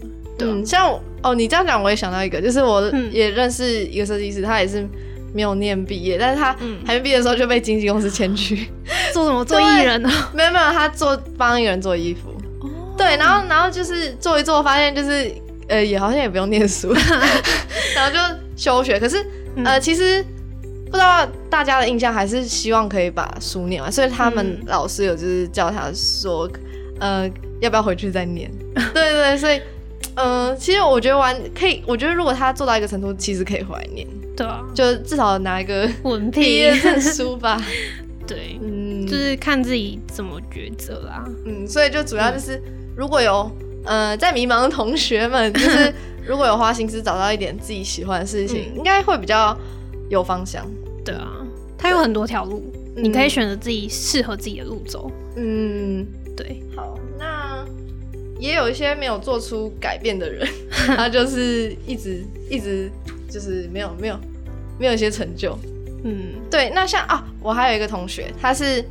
[0.45, 3.11] 嗯，像哦，你这样讲我也想到一个，就是我嗯。
[3.13, 4.87] 也认识一个设计师，他也是
[5.35, 6.79] 没有念毕业，但是他嗯。
[6.87, 8.69] 还没毕业的时候就被经纪公司签去，
[9.13, 9.43] 做什么？
[9.47, 10.11] 做艺人呢？
[10.33, 12.31] 没有没有，他做帮一个人做衣服，
[12.67, 12.95] 哦。
[12.97, 15.31] 对，然后然后就是做一做，发现就是
[15.69, 16.93] 呃也好像也不用念书，
[17.95, 18.19] 然后就
[18.57, 18.99] 休学。
[18.99, 19.19] 可是
[19.65, 20.25] 呃嗯其实
[20.87, 24.67] 不知道大家的印象还是希望可以把书念完，所以他们嗯。
[24.67, 26.51] 老师有就是叫他说
[26.99, 27.29] 呃
[27.61, 29.61] 要不要回去再念，对对对，所以。
[30.23, 34.07] 嗯、其实我觉得玩可以，我觉得如果他做到一个程度，其实可以回来念，
[34.37, 37.61] 对啊，就至少拿一个 文毕业凭证书吧。
[38.27, 41.25] 对，嗯，就是看自己怎么抉择啦。
[41.45, 42.63] 嗯，所以就主要就是，
[42.97, 43.51] 如果有
[43.85, 45.93] 呃在迷茫的同学们，就是
[46.25, 49.57] 如果有花心思找到一点自己喜欢的事情，嗯应该会比较
[50.09, 50.65] 有方向。
[51.05, 51.29] 对啊，
[51.77, 52.63] 它有很多条路，
[52.95, 55.11] 嗯你可以选择自己适合自己的路走。
[55.37, 56.07] 嗯，
[56.37, 57.00] 对，好，那
[58.41, 60.49] 也有一些没有做出改变的人，
[60.97, 62.91] 他就是一直一直
[63.31, 64.19] 就是没有没有
[64.79, 65.57] 没有一些成就。
[66.05, 66.33] 嗯。
[66.51, 68.85] 对，那像啊，我还有一个同学，他是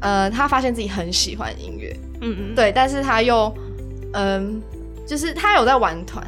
[0.00, 3.54] 呃，他发现自己很喜欢音乐，嗯嗯，对，但是他又
[4.14, 4.60] 嗯、
[5.06, 6.22] 就是他有在玩团，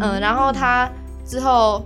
[0.00, 0.90] 嗯，然后他
[1.26, 1.84] 之后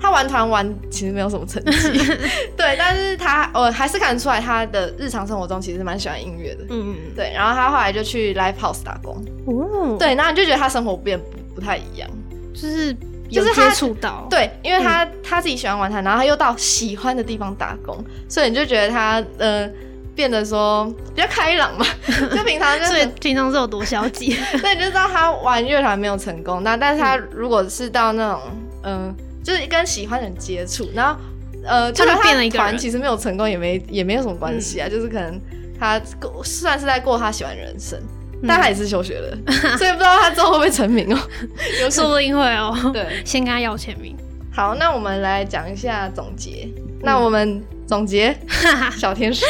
[0.00, 1.98] 他玩团玩其实没有什么成绩，
[2.56, 9.54] 对，但是他我还是看得出来他的日常生活中其实蛮喜欢音乐的，嗯嗯对，然后他后来就去 live house 打工，嗯，
[9.92, 12.08] 哦，对，那你就觉得他生活变不不太一样，
[12.54, 12.96] 就是
[13.28, 19.68] 有就是他接触到，对，因为他、他自己喜欢玩团，然后他又到喜欢的地方打工，所以你就觉得他呃
[20.14, 20.84] 变得说
[21.14, 21.84] 比较开朗嘛，
[22.34, 24.34] 就平常就所以是平常是有多消极？
[24.60, 28.40] 对，你就知道他玩乐团没有成功，那但是他如果是到那种
[28.82, 29.14] 嗯、
[29.50, 31.20] 就是跟喜欢的人接触，然后
[31.64, 35.40] 呃，他就跟变了一个人团其实没有成功也没也没有什么关系啊，就是可能
[35.78, 38.00] 他过算是在过他喜欢的人生。
[38.48, 39.36] 但他也是休学了，
[39.76, 41.18] 所以不知道他之后会不会成名哦。
[41.82, 42.74] 有说不定会哦。
[42.90, 44.16] 对，先跟他要签名。
[44.50, 46.66] 好，那我们来讲一下总结。
[47.02, 48.34] 那我们总结
[48.96, 49.44] 小天使，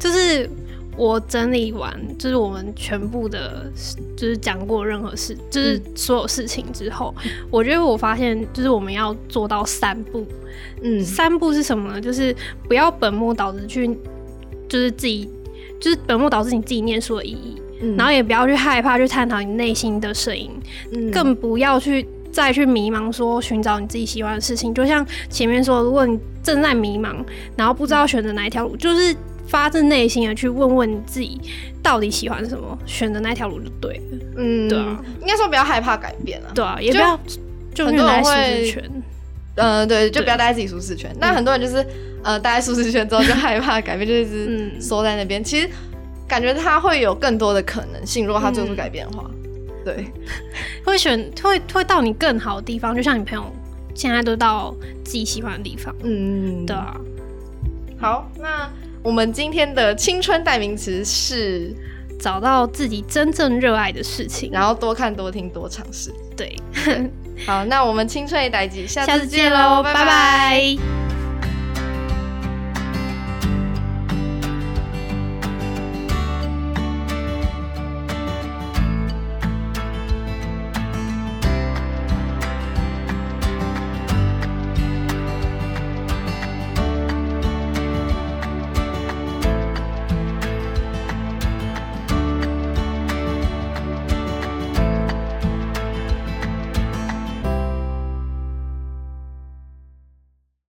[0.00, 0.50] 就是
[0.96, 3.70] 我整理完，就是我们全部的，
[4.16, 7.14] 就是讲过任何事，就是所有事情之后，
[7.50, 10.26] 我觉得我发现，就是我们要做到三步。
[10.82, 12.00] 嗯三步是什么呢？
[12.00, 12.34] 就是
[12.68, 13.88] 不要本末倒置去，
[14.68, 15.28] 就是自己，
[15.80, 20.50] 就是本末倒置你自己念书的意义，嗯然后也不要去害怕去探讨你内心的声音，
[20.92, 24.72] 嗯更不要去再去迷茫，说寻找你自己喜欢的事情。
[24.72, 27.16] 就像前面说，如果你正在迷茫，
[27.56, 29.14] 然后不知道选择哪一条路，就是
[29.46, 31.40] 发自内心的去问问你自己
[31.82, 34.18] 到底喜欢什么，选择那条路就对了。
[34.36, 36.50] 嗯对啊，应该说不要害怕改变了。
[36.54, 37.18] 对啊，也不要
[37.74, 38.90] 就很多人永远待舒会适圈。
[39.56, 41.14] 呃，对，就不要待在自己舒适圈。
[41.20, 41.86] 那很多人就是
[42.22, 45.42] 呃，待在舒适圈之后就害怕改变，就一直嗯缩在那边。
[45.44, 45.68] 其实
[46.26, 49.30] 感觉他会有更多的可能性，如果他做出改变的话。
[49.84, 50.06] 对，
[50.84, 53.44] 会选会会到你更好的地方，就像你朋友
[53.94, 54.74] 现在都到
[55.04, 55.94] 自己喜欢的地方。
[56.02, 56.96] 嗯，对啊，
[58.00, 58.68] 好，那
[59.04, 61.70] 我们今天的青春代名词是，
[62.18, 64.50] 找到自己真正热爱的事情。
[64.50, 66.10] 然后多看、多听、多尝试。
[66.34, 66.56] 对，
[67.46, 71.03] 好，那我们青春一代记，下下次次见见喽，拜喽拜拜